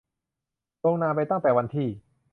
[0.83, 1.87] ลงนามไปตั้งแต่วันที่